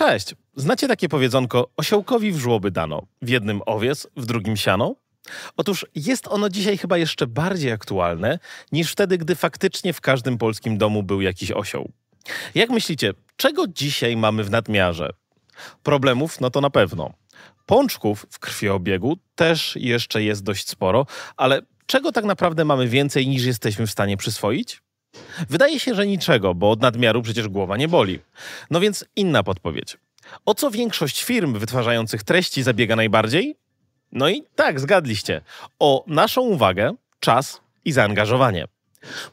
[0.00, 0.34] Cześć.
[0.56, 4.94] Znacie takie powiedzonko osiołkowi w żłoby dano, w jednym owiec, w drugim siano?
[5.56, 8.38] Otóż jest ono dzisiaj chyba jeszcze bardziej aktualne
[8.72, 11.92] niż wtedy, gdy faktycznie w każdym polskim domu był jakiś osioł.
[12.54, 15.10] Jak myślicie, czego dzisiaj mamy w nadmiarze?
[15.82, 17.12] Problemów, no to na pewno.
[17.66, 21.06] Pączków w krwiobiegu też jeszcze jest dość sporo,
[21.36, 24.82] ale czego tak naprawdę mamy więcej niż jesteśmy w stanie przyswoić?
[25.48, 28.18] Wydaje się, że niczego, bo od nadmiaru przecież głowa nie boli.
[28.70, 29.96] No więc inna podpowiedź.
[30.46, 33.56] O co większość firm wytwarzających treści zabiega najbardziej?
[34.12, 35.40] No i tak, zgadliście.
[35.78, 38.66] O naszą uwagę, czas i zaangażowanie.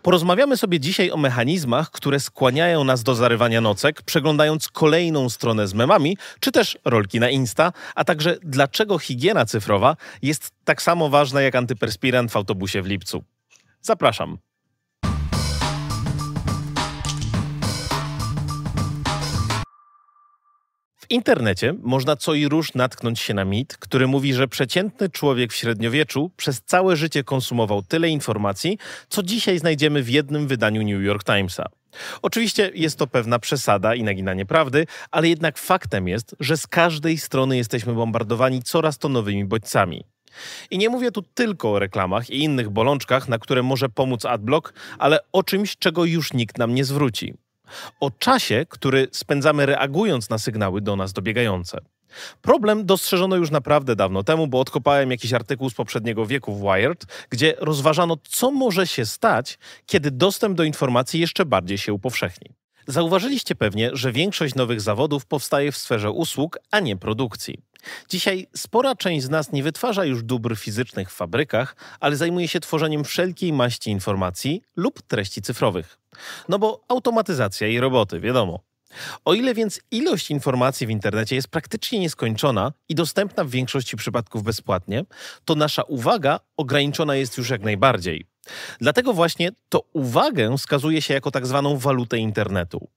[0.02, 5.74] Porozmawiamy sobie dzisiaj o mechanizmach, które skłaniają nas do zarywania nocek, przeglądając kolejną stronę z
[5.74, 11.42] memami, czy też rolki na Insta, a także dlaczego higiena cyfrowa jest tak samo ważna
[11.42, 13.24] jak antyperspirant w autobusie w lipcu.
[13.82, 14.38] Zapraszam.
[21.08, 25.54] W internecie można co i róż natknąć się na mit, który mówi, że przeciętny człowiek
[25.54, 28.78] w średniowieczu przez całe życie konsumował tyle informacji,
[29.10, 31.66] co dzisiaj znajdziemy w jednym wydaniu New York Timesa.
[32.22, 37.18] Oczywiście jest to pewna przesada i naginanie prawdy, ale jednak faktem jest, że z każdej
[37.18, 40.04] strony jesteśmy bombardowani coraz to nowymi bodźcami.
[40.72, 44.74] I nie mówię tu tylko o reklamach i innych bolączkach, na które może pomóc adblock,
[44.98, 47.34] ale o czymś, czego już nikt nam nie zwróci
[48.00, 51.78] o czasie, który spędzamy reagując na sygnały do nas dobiegające.
[52.42, 57.06] Problem dostrzeżono już naprawdę dawno temu, bo odkopałem jakiś artykuł z poprzedniego wieku w Wired,
[57.30, 62.50] gdzie rozważano, co może się stać, kiedy dostęp do informacji jeszcze bardziej się upowszechni.
[62.88, 67.62] Zauważyliście pewnie, że większość nowych zawodów powstaje w sferze usług, a nie produkcji.
[68.10, 72.60] Dzisiaj spora część z nas nie wytwarza już dóbr fizycznych w fabrykach, ale zajmuje się
[72.60, 76.00] tworzeniem wszelkiej maści informacji lub treści cyfrowych.
[76.50, 78.60] No bo automatyzacja i roboty, wiadomo.
[79.26, 84.44] O ile więc ilość informacji w internecie jest praktycznie nieskończona i dostępna w większości przypadków
[84.44, 85.06] bezpłatnie,
[85.46, 88.26] to nasza uwaga ograniczona jest już jak najbardziej.
[88.82, 92.88] Dlatego właśnie to uwagę skazuje się jako tak zwaną walutę internetu.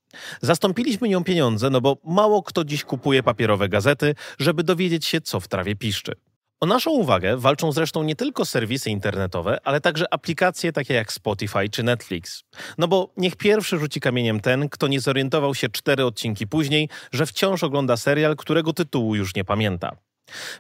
[0.43, 5.41] Zastąpiliśmy nią pieniądze, no bo mało kto dziś kupuje papierowe gazety, żeby dowiedzieć się, co
[5.41, 6.13] w trawie piszczy.
[6.61, 11.69] O naszą uwagę walczą zresztą nie tylko serwisy internetowe, ale także aplikacje takie jak Spotify
[11.69, 12.45] czy Netflix.
[12.79, 17.27] No bo niech pierwszy rzuci kamieniem ten, kto nie zorientował się cztery odcinki później, że
[17.27, 19.97] wciąż ogląda serial, którego tytułu już nie pamięta.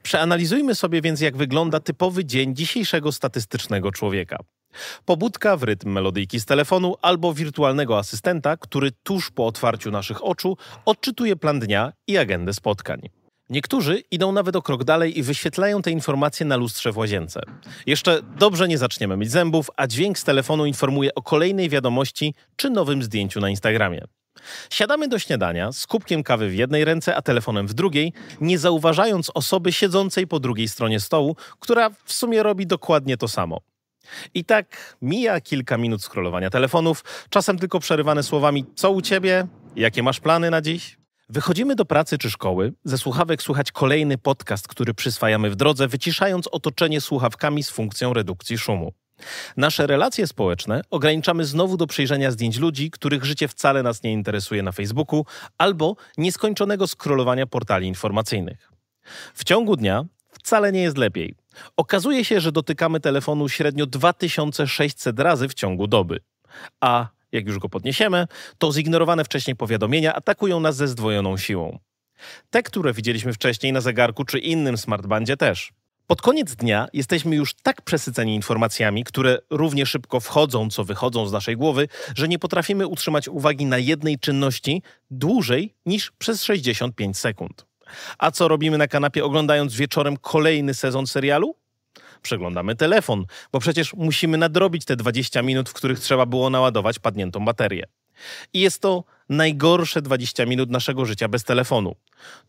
[0.03, 4.37] Przeanalizujmy sobie więc, jak wygląda typowy dzień dzisiejszego statystycznego człowieka.
[5.05, 10.57] Pobudka w rytm melodyjki z telefonu albo wirtualnego asystenta, który tuż po otwarciu naszych oczu
[10.85, 13.01] odczytuje plan dnia i agendę spotkań.
[13.51, 17.41] Niektórzy idą nawet o krok dalej i wyświetlają te informacje na lustrze w łazience.
[17.87, 22.71] Jeszcze dobrze nie zaczniemy myć zębów, a dźwięk z telefonu informuje o kolejnej wiadomości czy
[22.71, 24.05] nowym zdjęciu na Instagramie.
[24.71, 29.31] Siadamy do śniadania z kubkiem kawy w jednej ręce, a telefonem w drugiej, nie zauważając
[29.35, 33.61] osoby siedzącej po drugiej stronie stołu, która w sumie robi dokładnie to samo.
[34.35, 39.47] I tak mija kilka minut scrollowania telefonów, czasem tylko przerywane słowami: Co u ciebie?
[39.77, 41.01] Jakie masz plany na dziś?
[41.29, 46.47] Wychodzimy do pracy czy szkoły, ze słuchawek słuchać kolejny podcast, który przyswajamy w drodze, wyciszając
[46.47, 48.93] otoczenie słuchawkami z funkcją redukcji szumu.
[49.57, 54.63] Nasze relacje społeczne ograniczamy znowu do przejrzenia zdjęć ludzi, których życie wcale nas nie interesuje
[54.63, 55.25] na Facebooku,
[55.59, 58.73] albo nieskończonego scrollowania portali informacyjnych.
[59.35, 61.35] W ciągu dnia wcale nie jest lepiej.
[61.77, 66.21] Okazuje się, że dotykamy telefonu średnio 2600 razy w ciągu doby.
[66.81, 68.27] A jak już go podniesiemy,
[68.59, 71.79] to zignorowane wcześniej powiadomienia atakują nas ze zdwojoną siłą.
[72.51, 75.73] Te, które widzieliśmy wcześniej na zegarku czy innym smartbandzie też.
[76.07, 81.33] Pod koniec dnia jesteśmy już tak przesyceni informacjami, które równie szybko wchodzą, co wychodzą z
[81.33, 87.70] naszej głowy, że nie potrafimy utrzymać uwagi na jednej czynności dłużej niż przez 65 sekund.
[88.19, 91.55] A co robimy na kanapie oglądając wieczorem kolejny sezon serialu?
[92.23, 97.45] Przeglądamy telefon, bo przecież musimy nadrobić te 20 minut, w których trzeba było naładować padniętą
[97.45, 97.87] baterię.
[98.53, 101.97] I jest to najgorsze 20 minut naszego życia bez telefonu.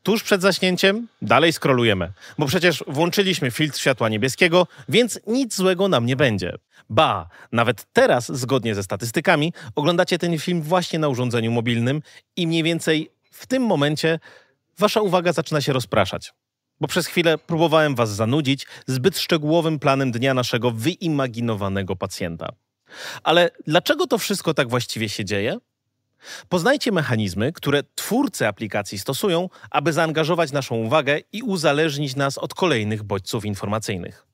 [0.03, 6.05] Tuż przed zaśnięciem dalej skrolujemy, bo przecież włączyliśmy filtr światła niebieskiego, więc nic złego nam
[6.05, 6.55] nie będzie.
[6.89, 12.01] Ba, nawet teraz, zgodnie ze statystykami, oglądacie ten film właśnie na urządzeniu mobilnym
[12.35, 14.19] i mniej więcej w tym momencie
[14.81, 16.33] wasza uwaga zaczyna się rozpraszać.
[16.79, 22.49] Bo przez chwilę próbowałem was zanudzić zbyt szczegółowym planem dnia naszego wyimaginowanego pacjenta.
[23.23, 25.57] Ale dlaczego to wszystko tak właściwie się dzieje?
[26.49, 33.03] Poznajcie mechanizmy, które twórcy aplikacji stosują, aby zaangażować naszą uwagę i uzależnić nas od kolejnych
[33.03, 34.27] bodźców informacyjnych.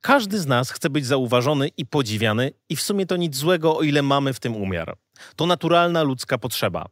[0.00, 3.82] Każdy z nas chce być zauważony i podziwiany, i w sumie to nic złego, o
[3.82, 4.96] ile mamy w tym umiar.
[5.36, 6.86] To naturalna ludzka potrzeba.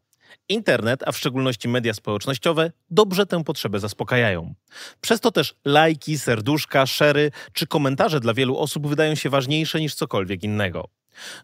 [0.49, 4.55] Internet, a w szczególności media społecznościowe, dobrze tę potrzebę zaspokajają.
[5.01, 9.95] Przez to też lajki, serduszka, szery czy komentarze dla wielu osób wydają się ważniejsze niż
[9.95, 10.89] cokolwiek innego.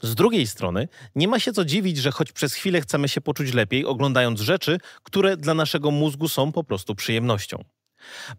[0.03, 3.53] Z drugiej strony, nie ma się co dziwić, że choć przez chwilę chcemy się poczuć
[3.53, 7.65] lepiej, oglądając rzeczy, które dla naszego mózgu są po prostu przyjemnością.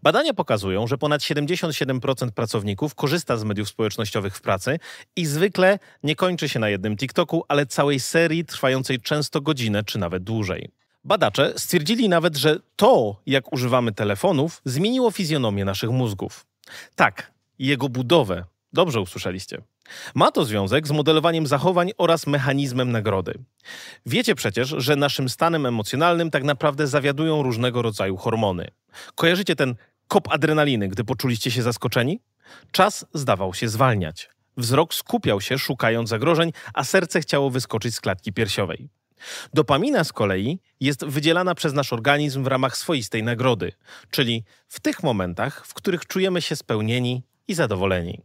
[0.02, 4.78] Badania pokazują, że ponad 77% pracowników korzysta z mediów społecznościowych w pracy
[5.16, 9.98] i zwykle nie kończy się na jednym TikToku, ale całej serii trwającej często godzinę czy
[9.98, 10.70] nawet dłużej.
[11.04, 16.46] Badacze stwierdzili nawet, że to, jak używamy telefonów, zmieniło fizjonomię naszych mózgów.
[16.94, 18.44] Tak, jego budowę.
[18.72, 19.62] Dobrze usłyszeliście.
[20.14, 23.34] Ma to związek z modelowaniem zachowań oraz mechanizmem nagrody.
[24.06, 28.68] Wiecie przecież, że naszym stanem emocjonalnym tak naprawdę zawiadują różnego rodzaju hormony.
[29.14, 29.74] Kojarzycie ten
[30.08, 32.20] kop adrenaliny, gdy poczuliście się zaskoczeni?
[32.70, 34.30] Czas zdawał się zwalniać.
[34.56, 38.88] Wzrok skupiał się, szukając zagrożeń, a serce chciało wyskoczyć z klatki piersiowej.
[39.54, 43.72] Dopamina z kolei jest wydzielana przez nasz organizm w ramach swoistej nagrody,
[44.10, 48.22] czyli w tych momentach, w których czujemy się spełnieni i zadowoleni.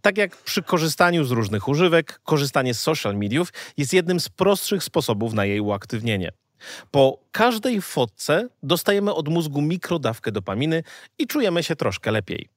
[0.00, 4.84] Tak jak przy korzystaniu z różnych używek, korzystanie z social mediów jest jednym z prostszych
[4.84, 6.32] sposobów na jej uaktywnienie.
[6.90, 10.82] Po każdej fotce dostajemy od mózgu mikrodawkę dopaminy
[11.18, 12.48] i czujemy się troszkę lepiej.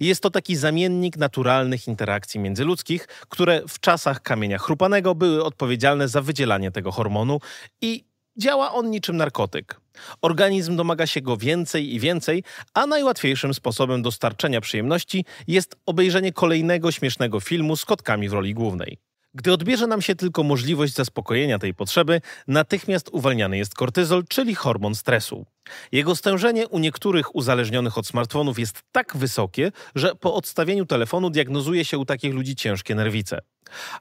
[0.00, 6.22] Jest to taki zamiennik naturalnych interakcji międzyludzkich, które w czasach kamienia chrupanego były odpowiedzialne za
[6.22, 7.40] wydzielanie tego hormonu
[7.80, 8.04] i
[8.36, 9.80] działa on niczym narkotyk.
[10.22, 12.44] Organizm domaga się go więcej i więcej,
[12.74, 18.98] a najłatwiejszym sposobem dostarczenia przyjemności jest obejrzenie kolejnego śmiesznego filmu z kotkami w roli głównej.
[19.34, 24.94] Gdy odbierze nam się tylko możliwość zaspokojenia tej potrzeby, natychmiast uwalniany jest kortyzol, czyli hormon
[24.94, 25.46] stresu.
[25.92, 31.84] Jego stężenie u niektórych uzależnionych od smartfonów jest tak wysokie, że po odstawieniu telefonu diagnozuje
[31.84, 33.38] się u takich ludzi ciężkie nerwice.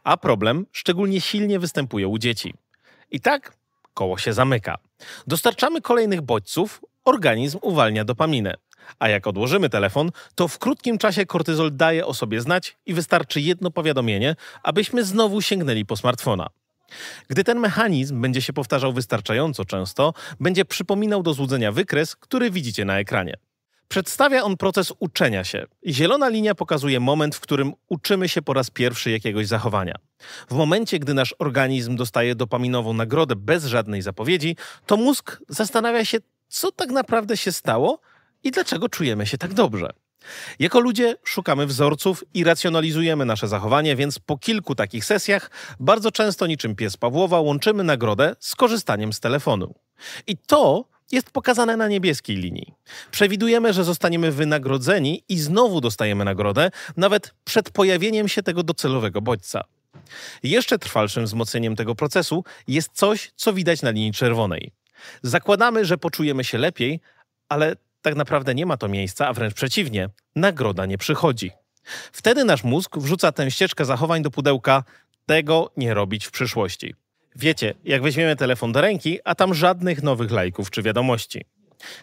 [0.03, 2.53] A problem szczególnie silnie występuje u dzieci.
[3.11, 3.53] I tak
[3.93, 4.77] koło się zamyka.
[5.27, 8.53] Dostarczamy kolejnych bodźców, organizm uwalnia dopaminę.
[8.99, 13.41] A jak odłożymy telefon, to w krótkim czasie kortyzol daje o sobie znać i wystarczy
[13.41, 16.47] jedno powiadomienie, abyśmy znowu sięgnęli po smartfona.
[17.27, 22.85] Gdy ten mechanizm będzie się powtarzał wystarczająco często, będzie przypominał do złudzenia wykres, który widzicie
[22.85, 23.37] na ekranie.
[23.91, 25.65] Przedstawia on proces uczenia się.
[25.87, 29.95] Zielona linia pokazuje moment, w którym uczymy się po raz pierwszy jakiegoś zachowania.
[30.49, 34.55] W momencie, gdy nasz organizm dostaje dopaminową nagrodę bez żadnej zapowiedzi,
[34.85, 36.17] to mózg zastanawia się,
[36.47, 37.99] co tak naprawdę się stało
[38.43, 39.89] i dlaczego czujemy się tak dobrze.
[40.59, 46.47] Jako ludzie szukamy wzorców i racjonalizujemy nasze zachowanie, więc po kilku takich sesjach bardzo często
[46.47, 49.73] niczym pies Pawłowa łączymy nagrodę z korzystaniem z telefonu.
[50.27, 52.73] I to jest pokazane na niebieskiej linii.
[53.11, 59.63] Przewidujemy, że zostaniemy wynagrodzeni i znowu dostajemy nagrodę, nawet przed pojawieniem się tego docelowego bodźca.
[60.43, 64.71] Jeszcze trwalszym wzmocnieniem tego procesu jest coś, co widać na linii czerwonej.
[65.23, 66.99] Zakładamy, że poczujemy się lepiej,
[67.49, 71.51] ale tak naprawdę nie ma to miejsca, a wręcz przeciwnie, nagroda nie przychodzi.
[72.11, 74.83] Wtedy nasz mózg wrzuca tę ścieżkę zachowań do pudełka
[75.25, 76.95] tego nie robić w przyszłości.
[77.35, 81.45] Wiecie, jak weźmiemy telefon do ręki, a tam żadnych nowych lajków czy wiadomości.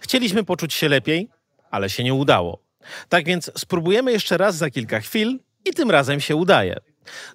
[0.00, 1.28] Chcieliśmy poczuć się lepiej,
[1.70, 2.62] ale się nie udało.
[3.08, 6.76] Tak więc spróbujemy jeszcze raz za kilka chwil i tym razem się udaje.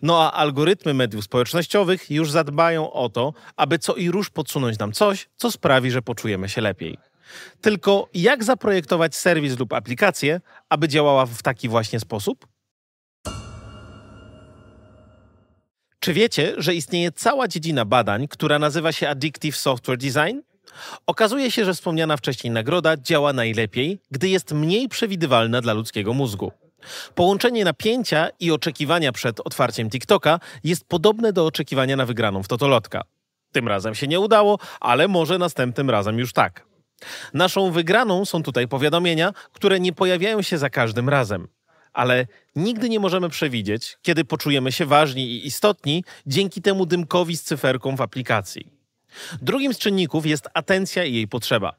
[0.02, 4.92] No a algorytmy mediów społecznościowych już zadbają o to, aby co i róż podsunąć nam
[4.92, 6.98] coś, co sprawi, że poczujemy się lepiej.
[7.62, 12.48] Tylko jak zaprojektować serwis lub aplikację, aby działała w taki właśnie sposób?
[16.04, 20.40] Czy wiecie, że istnieje cała dziedzina badań, która nazywa się Addictive Software Design?
[21.08, 26.52] Okazuje się, że wspomniana wcześniej nagroda działa najlepiej, gdy jest mniej przewidywalna dla ludzkiego mózgu.
[27.16, 33.02] Połączenie napięcia i oczekiwania przed otwarciem TikToka jest podobne do oczekiwania na wygraną w Totolotka.
[33.52, 36.66] Tym razem się nie udało, ale może następnym razem już tak.
[37.34, 41.48] Naszą wygraną są tutaj powiadomienia, które nie pojawiają się za każdym razem.
[41.94, 47.44] Ale nigdy nie możemy przewidzieć, kiedy poczujemy się ważni i istotni dzięki temu dymkowi z
[47.44, 48.68] cyferką w aplikacji.
[49.42, 51.74] Drugim z czynników jest atencja i jej potrzeba.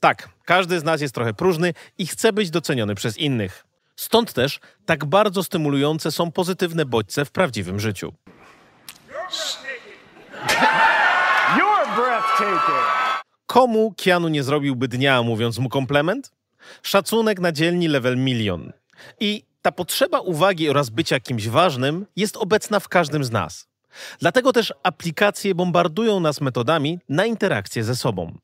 [0.00, 3.64] Tak, każdy z nas jest trochę próżny i chce być doceniony przez innych.
[3.96, 8.12] Stąd też tak bardzo stymulujące są pozytywne bodźce w prawdziwym życiu.
[13.46, 16.32] Komu Keanu nie zrobiłby dnia, mówiąc mu komplement?
[16.82, 18.72] Szacunek na dzielni level milion.
[19.20, 23.68] I ta potrzeba uwagi oraz bycia kimś ważnym jest obecna w każdym z nas.
[24.20, 28.38] Dlatego też aplikacje bombardują nas metodami na interakcję ze sobą.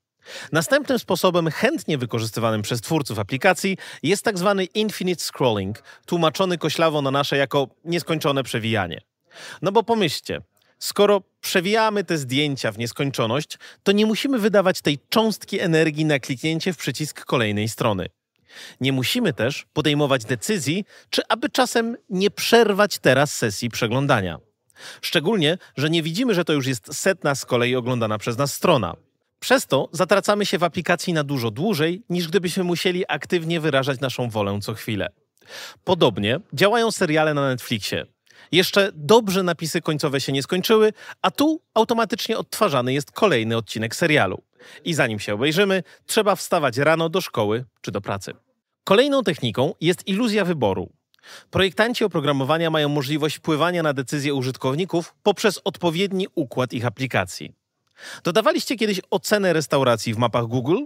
[0.53, 7.11] Następnym sposobem chętnie wykorzystywanym przez twórców aplikacji jest tak zwany infinite scrolling, tłumaczony koślawo na
[7.11, 9.01] nasze jako nieskończone przewijanie.
[9.63, 10.41] No bo pomyślcie,
[10.79, 16.73] Skoro przewijamy te zdjęcia w nieskończoność, to nie musimy wydawać tej cząstki energii na kliknięcie
[16.73, 18.07] w przycisk kolejnej strony.
[18.81, 24.39] Nie musimy też podejmować decyzji, czy aby czasem nie przerwać teraz sesji przeglądania.
[25.03, 28.97] Szczególnie, że nie widzimy, że to już jest setna z kolei oglądana przez nas strona.
[29.41, 34.31] Przez to zatracamy się w aplikacji na dużo dłużej, niż gdybyśmy musieli aktywnie wyrażać naszą
[34.31, 35.09] wolę co chwilę.
[35.85, 38.07] Podobnie działają seriale na Netflixie.
[38.53, 40.93] Jeszcze dobrze napisy końcowe się nie skończyły,
[41.23, 44.43] a tu automatycznie odtwarzany jest kolejny odcinek serialu.
[44.85, 48.33] I zanim się obejrzymy, trzeba wstawać rano do szkoły czy do pracy.
[48.85, 50.91] Kolejną techniką jest iluzja wyboru.
[51.51, 57.53] Projektanci oprogramowania mają możliwość wpływania na decyzje użytkowników poprzez odpowiedni układ ich aplikacji.
[58.25, 60.85] Dodawaliście kiedyś ocenę restauracji w mapach Google?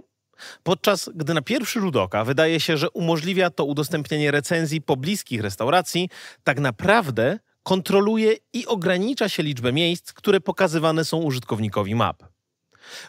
[0.63, 6.09] Podczas gdy na pierwszy rzut oka wydaje się, że umożliwia to udostępnienie recenzji pobliskich restauracji,
[6.43, 12.23] tak naprawdę kontroluje i ogranicza się liczbę miejsc, które pokazywane są użytkownikowi map.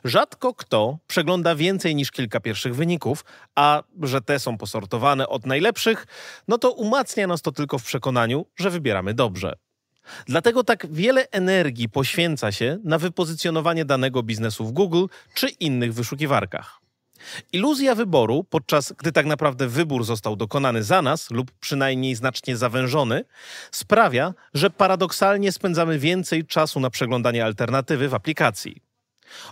[0.05, 6.07] Rzadko kto przegląda więcej niż kilka pierwszych wyników, a że te są posortowane od najlepszych,
[6.49, 9.57] no to umacnia nas to tylko w przekonaniu, że wybieramy dobrze.
[10.27, 16.81] Dlatego tak wiele energii poświęca się na wypozycjonowanie danego biznesu w Google czy innych wyszukiwarkach.
[17.53, 23.25] Iluzja wyboru, podczas gdy tak naprawdę wybór został dokonany za nas lub przynajmniej znacznie zawężony,
[23.71, 28.90] sprawia, że paradoksalnie spędzamy więcej czasu na przeglądanie alternatywy w aplikacji.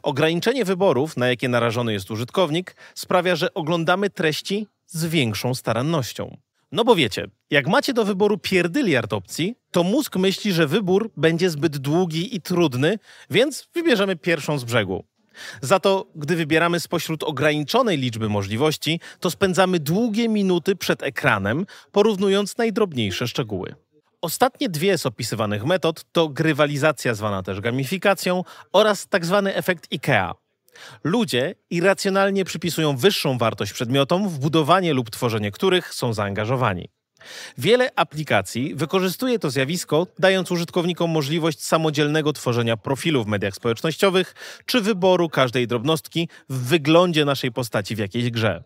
[0.03, 6.37] Ograniczenie wyborów, na jakie narażony jest użytkownik, sprawia, że oglądamy treści z większą starannością.
[6.73, 11.51] No bo wiecie, jak macie do wyboru pierdyliard opcji, to mózg myśli, że wybór będzie
[11.51, 12.99] zbyt długi i trudny,
[13.31, 15.05] więc wybierzemy pierwszą z brzegu.
[15.63, 22.59] Za to, gdy wybieramy spośród ograniczonej liczby możliwości, to spędzamy długie minuty przed ekranem, porównując
[22.59, 23.75] najdrobniejsze szczegóły.
[24.23, 29.43] Ostatnie dwie z opisywanych metod to grywalizacja zwana też gamifikacją oraz tzw.
[29.45, 30.33] Tak efekt IKEA.
[31.05, 36.89] Ludzie irracjonalnie przypisują wyższą wartość przedmiotom, w budowanie lub tworzenie których są zaangażowani.
[37.59, 44.35] Wiele aplikacji wykorzystuje to zjawisko, dając użytkownikom możliwość samodzielnego tworzenia profilu w mediach społecznościowych
[44.67, 48.65] czy wyboru każdej drobnostki w wyglądzie naszej postaci w jakiejś grze.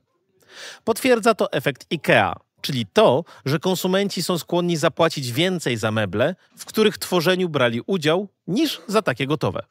[0.85, 6.65] Potwierdza to efekt IKEA, czyli to, że konsumenci są skłonni zapłacić więcej za meble, w
[6.65, 9.63] których tworzeniu brali udział, niż za takie gotowe.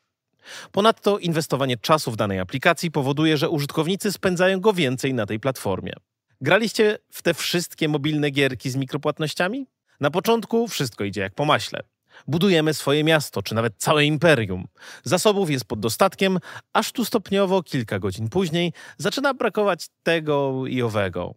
[0.71, 5.93] Ponadto inwestowanie czasu w danej aplikacji powoduje, że użytkownicy spędzają go więcej na tej platformie.
[6.41, 9.67] Graliście w te wszystkie mobilne gierki z mikropłatnościami?
[9.99, 11.83] Na początku wszystko idzie jak po maśle.
[12.27, 14.67] Budujemy swoje miasto, czy nawet całe imperium.
[15.03, 16.39] Zasobów jest pod dostatkiem,
[16.73, 21.33] aż tu stopniowo, kilka godzin później, zaczyna brakować tego i owego.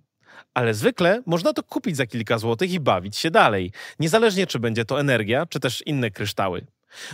[0.54, 4.84] Ale zwykle można to kupić za kilka złotych i bawić się dalej, niezależnie czy będzie
[4.84, 6.66] to energia, czy też inne kryształy.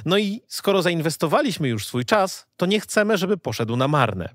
[0.05, 4.29] No i skoro zainwestowaliśmy już swój czas, to nie chcemy, żeby poszedł na marne.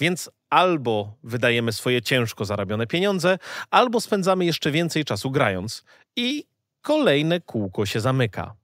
[0.00, 3.38] Więc albo wydajemy swoje ciężko zarabione pieniądze,
[3.70, 5.84] albo spędzamy jeszcze więcej czasu grając.
[6.16, 6.44] I
[6.82, 8.54] kolejne kółko się zamyka.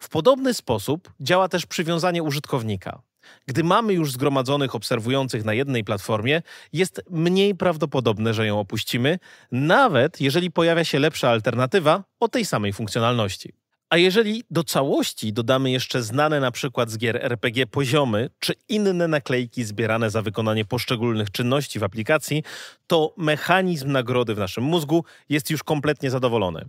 [0.00, 3.02] W podobny sposób działa też przywiązanie użytkownika.
[3.46, 6.42] Gdy mamy już zgromadzonych obserwujących na jednej platformie,
[6.72, 9.18] jest mniej prawdopodobne, że ją opuścimy,
[9.52, 13.52] nawet jeżeli pojawia się lepsza alternatywa o tej samej funkcjonalności.
[13.90, 19.08] A jeżeli do całości dodamy jeszcze znane na przykład z gier RPG poziomy czy inne
[19.08, 22.42] naklejki zbierane za wykonanie poszczególnych czynności w aplikacji,
[22.86, 26.68] to mechanizm nagrody w naszym mózgu jest już kompletnie zadowolony.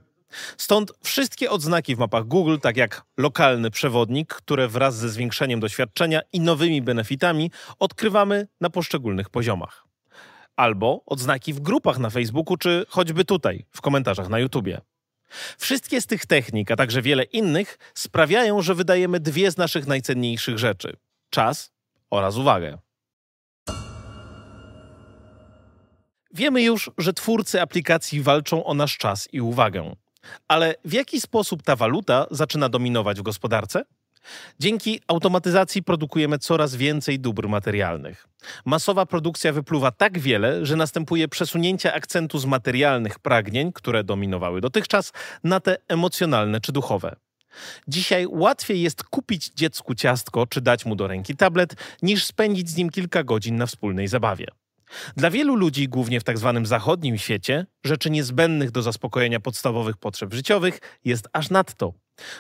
[0.58, 6.22] Stąd wszystkie odznaki w mapach Google, tak jak lokalny przewodnik, które wraz ze zwiększeniem doświadczenia
[6.34, 9.88] i nowymi benefitami odkrywamy na poszczególnych poziomach.
[10.56, 14.82] Albo odznaki w grupach na Facebooku, czy choćby tutaj, w komentarzach na YouTubie.
[15.58, 20.58] Wszystkie z tych technik, a także wiele innych, sprawiają, że wydajemy dwie z naszych najcenniejszych
[20.58, 20.98] rzeczy:
[21.30, 21.72] czas
[22.10, 22.78] oraz uwagę.
[26.34, 29.96] Wiemy już, że twórcy aplikacji walczą o nasz czas i uwagę.
[30.48, 33.84] Ale w jaki sposób ta waluta zaczyna dominować w gospodarce?
[34.60, 38.28] Dzięki automatyzacji produkujemy coraz więcej dóbr materialnych.
[38.66, 45.14] Masowa produkcja wypluwa tak wiele, że następuje przesunięcie akcentu z materialnych pragnień, które dominowały dotychczas,
[45.44, 47.16] na te emocjonalne czy duchowe.
[47.88, 52.78] Dzisiaj łatwiej jest kupić dziecku ciastko czy dać mu do ręki tablet, niż spędzić z
[52.78, 54.48] nim kilka godzin na wspólnej zabawie.
[55.16, 56.52] Dla wielu ludzi, głównie w tzw.
[56.56, 61.94] Tak zachodnim świecie, rzeczy niezbędnych do zaspokojenia podstawowych potrzeb życiowych jest aż nadto.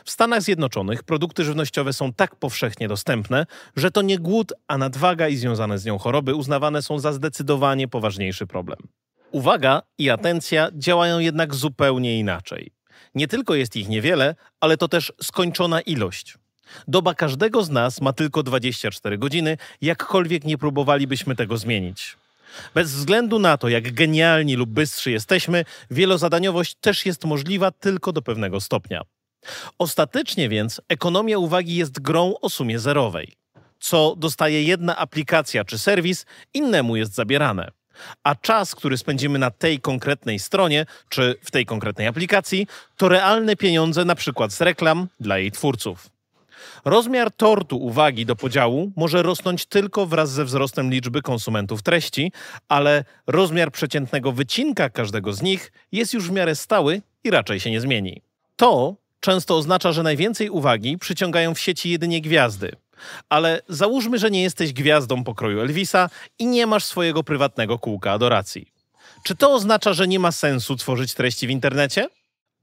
[0.05, 5.27] W Stanach Zjednoczonych produkty żywnościowe są tak powszechnie dostępne, że to nie głód, a nadwaga
[5.27, 8.79] i związane z nią choroby uznawane są za zdecydowanie poważniejszy problem.
[9.31, 12.71] Uwaga i atencja działają jednak zupełnie inaczej.
[13.15, 16.37] Nie tylko jest ich niewiele, ale to też skończona ilość.
[16.87, 22.17] Doba każdego z nas ma tylko 24 godziny, jakkolwiek nie próbowalibyśmy tego zmienić.
[22.73, 28.21] Bez względu na to, jak genialni lub bystrzy jesteśmy, wielozadaniowość też jest możliwa tylko do
[28.21, 29.01] pewnego stopnia.
[29.79, 33.33] Ostatecznie więc ekonomia uwagi jest grą o sumie zerowej.
[33.79, 37.71] Co dostaje jedna aplikacja czy serwis, innemu jest zabierane.
[38.23, 43.55] A czas, który spędzimy na tej konkretnej stronie czy w tej konkretnej aplikacji, to realne
[43.55, 46.09] pieniądze, na przykład z reklam dla jej twórców.
[46.85, 52.31] Rozmiar tortu uwagi do podziału może rosnąć tylko wraz ze wzrostem liczby konsumentów treści,
[52.69, 57.71] ale rozmiar przeciętnego wycinka każdego z nich jest już w miarę stały i raczej się
[57.71, 58.21] nie zmieni.
[58.55, 62.71] To często oznacza, że najwięcej uwagi przyciągają w sieci jedynie gwiazdy.
[63.29, 66.09] Ale załóżmy, że nie jesteś gwiazdą pokroju Elvisa
[66.39, 68.71] i nie masz swojego prywatnego kółka adoracji.
[69.23, 72.09] Czy to oznacza, że nie ma sensu tworzyć treści w internecie?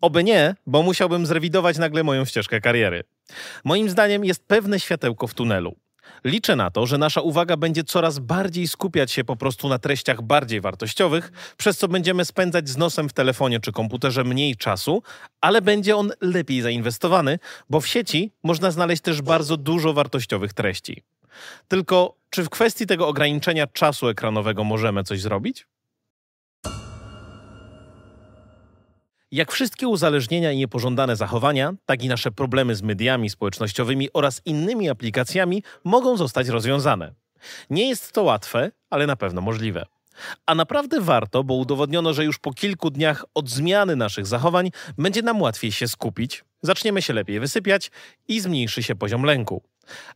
[0.00, 3.04] Oby nie, bo musiałbym zrewidować nagle moją ścieżkę kariery.
[3.64, 5.76] Moim zdaniem jest pewne światełko w tunelu.
[6.24, 10.22] Liczę na to, że nasza uwaga będzie coraz bardziej skupiać się po prostu na treściach
[10.22, 15.02] bardziej wartościowych, przez co będziemy spędzać z nosem w telefonie czy komputerze mniej czasu,
[15.40, 17.38] ale będzie on lepiej zainwestowany,
[17.70, 21.02] bo w sieci można znaleźć też bardzo dużo wartościowych treści.
[21.68, 25.66] Tylko czy w kwestii tego ograniczenia czasu ekranowego możemy coś zrobić?
[29.32, 34.88] Jak wszystkie uzależnienia i niepożądane zachowania, tak i nasze problemy z mediami społecznościowymi oraz innymi
[34.88, 37.14] aplikacjami mogą zostać rozwiązane.
[37.70, 39.86] Nie jest to łatwe, ale na pewno możliwe.
[40.46, 45.22] A naprawdę warto, bo udowodniono, że już po kilku dniach od zmiany naszych zachowań będzie
[45.22, 47.90] nam łatwiej się skupić, zaczniemy się lepiej wysypiać
[48.28, 49.62] i zmniejszy się poziom lęku.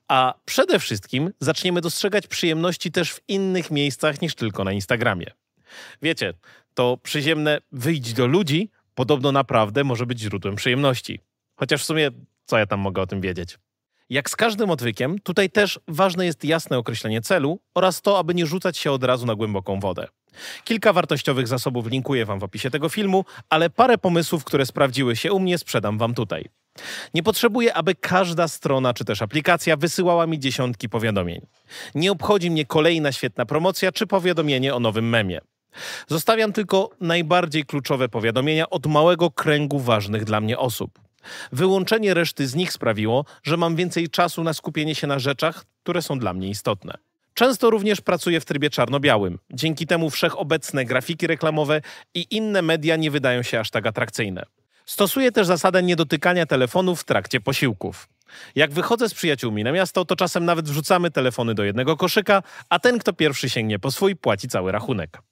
[0.09, 5.27] A przede wszystkim zaczniemy dostrzegać przyjemności też w innych miejscach niż tylko na Instagramie.
[6.03, 6.35] Wiecie,
[6.75, 11.21] to przyziemne wyjść do ludzi podobno naprawdę może być źródłem przyjemności.
[11.57, 12.11] Chociaż w sumie,
[12.45, 13.59] co ja tam mogę o tym wiedzieć?
[14.11, 18.47] Jak z każdym odwykiem, tutaj też ważne jest jasne określenie celu oraz to, aby nie
[18.47, 20.07] rzucać się od razu na głęboką wodę.
[20.64, 25.33] Kilka wartościowych zasobów linkuję Wam w opisie tego filmu, ale parę pomysłów, które sprawdziły się
[25.33, 26.49] u mnie, sprzedam Wam tutaj.
[27.14, 31.46] Nie potrzebuję, aby każda strona czy też aplikacja wysyłała mi dziesiątki powiadomień.
[31.94, 35.40] Nie obchodzi mnie kolejna świetna promocja czy powiadomienie o nowym memie.
[36.09, 40.99] Zostawiam tylko najbardziej kluczowe powiadomienia od małego kręgu ważnych dla mnie osób.
[41.53, 46.03] Wyłączenie reszty z nich sprawiło, że mam więcej czasu na skupienie się na rzeczach, które
[46.03, 46.95] są dla mnie istotne.
[47.35, 49.38] Często również pracuję w trybie czarno-białym.
[49.51, 51.81] Dzięki temu wszechobecne grafiki reklamowe
[52.14, 54.43] i inne media nie wydają się aż tak atrakcyjne.
[54.87, 58.09] Stosuję też zasadę niedotykania telefonów w trakcie posiłków.
[58.55, 62.79] Jak wychodzę z przyjaciółmi na miasto, to czasem nawet wrzucamy telefony do jednego koszyka, a
[62.79, 65.23] ten, kto pierwszy sięgnie po swój, płaci cały rachunek.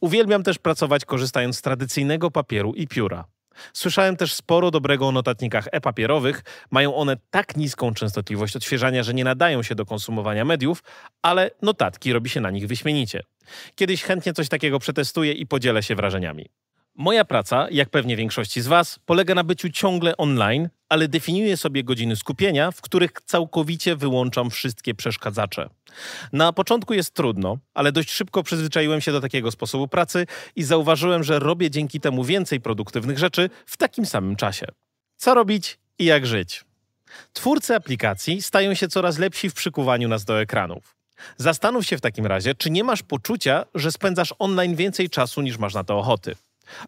[0.00, 3.24] Uwielbiam też pracować korzystając z tradycyjnego papieru i pióra.
[3.72, 6.42] Słyszałem też sporo dobrego o notatnikach e-papierowych.
[6.70, 10.82] Mają one tak niską częstotliwość odświeżania, że nie nadają się do konsumowania mediów,
[11.22, 13.22] ale notatki robi się na nich wyśmienicie.
[13.74, 16.46] Kiedyś chętnie coś takiego przetestuję i podzielę się wrażeniami.
[16.94, 21.84] Moja praca, jak pewnie większości z Was, polega na byciu ciągle online, ale definiuję sobie
[21.84, 25.68] godziny skupienia, w których całkowicie wyłączam wszystkie przeszkadzacze.
[26.32, 30.26] Na początku jest trudno, ale dość szybko przyzwyczaiłem się do takiego sposobu pracy
[30.56, 34.66] i zauważyłem, że robię dzięki temu więcej produktywnych rzeczy w takim samym czasie.
[35.16, 36.64] Co robić i jak żyć?
[37.32, 40.96] Twórcy aplikacji stają się coraz lepsi w przykuwaniu nas do ekranów.
[41.36, 45.58] Zastanów się w takim razie, czy nie masz poczucia, że spędzasz online więcej czasu niż
[45.58, 46.34] masz na to ochoty.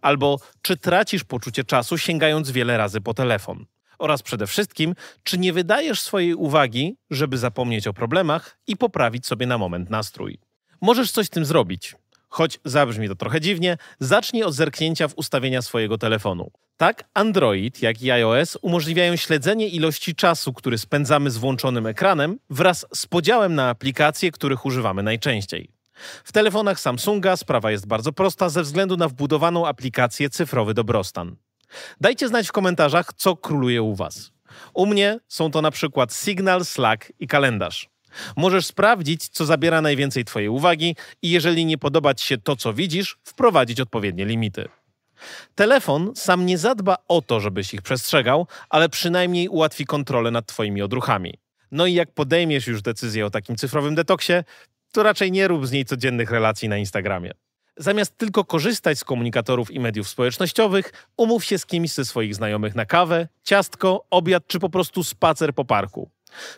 [0.00, 3.66] Albo czy tracisz poczucie czasu sięgając wiele razy po telefon?
[3.98, 9.46] Oraz przede wszystkim, czy nie wydajesz swojej uwagi, żeby zapomnieć o problemach i poprawić sobie
[9.46, 10.38] na moment nastrój?
[10.80, 11.94] Możesz coś z tym zrobić.
[12.28, 16.50] Choć zabrzmi to trochę dziwnie, zacznij od zerknięcia w ustawienia swojego telefonu.
[16.76, 22.86] Tak Android, jak i iOS umożliwiają śledzenie ilości czasu, który spędzamy z włączonym ekranem, wraz
[22.94, 25.73] z podziałem na aplikacje, których używamy najczęściej.
[26.24, 31.36] W telefonach Samsunga sprawa jest bardzo prosta ze względu na wbudowaną aplikację Cyfrowy Dobrostan.
[32.00, 34.30] Dajcie znać w komentarzach, co króluje u Was.
[34.74, 37.88] U mnie są to na przykład Signal, Slack i kalendarz.
[38.36, 42.72] Możesz sprawdzić, co zabiera najwięcej Twojej uwagi i jeżeli nie podoba Ci się to, co
[42.72, 44.68] widzisz, wprowadzić odpowiednie limity.
[45.54, 50.82] Telefon sam nie zadba o to, żebyś ich przestrzegał, ale przynajmniej ułatwi kontrolę nad Twoimi
[50.82, 51.34] odruchami.
[51.72, 54.32] No i jak podejmiesz już decyzję o takim cyfrowym detoksie,
[54.94, 57.30] to raczej nie rób z niej codziennych relacji na Instagramie.
[57.76, 62.74] Zamiast tylko korzystać z komunikatorów i mediów społecznościowych, umów się z kimś ze swoich znajomych
[62.74, 66.10] na kawę, ciastko, obiad czy po prostu spacer po parku.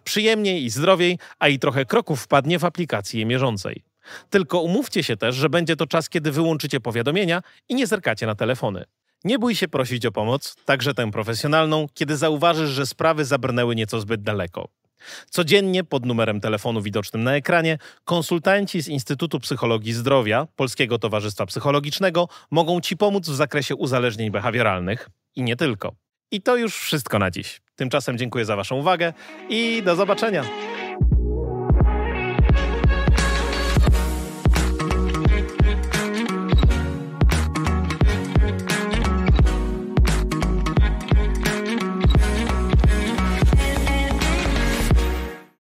[0.05, 3.83] Przyjemniej i zdrowiej, a i trochę kroków wpadnie w aplikacji je mierzącej.
[4.31, 8.35] Tylko umówcie się też, że będzie to czas, kiedy wyłączycie powiadomienia i nie zerkacie na
[8.35, 8.85] telefony.
[9.25, 14.01] Nie bój się prosić o pomoc, także tę profesjonalną, kiedy zauważysz, że sprawy zabrnęły nieco
[14.01, 14.68] zbyt daleko.
[15.31, 22.29] Codziennie pod numerem telefonu widocznym na ekranie konsultanci z Instytutu Psychologii Zdrowia Polskiego Towarzystwa Psychologicznego
[22.51, 25.93] mogą Ci pomóc w zakresie uzależnień behawioralnych i nie tylko.
[26.31, 27.61] I to już wszystko na dziś.
[27.77, 29.13] Tymczasem dziękuję za Waszą uwagę
[29.49, 30.45] i do zobaczenia.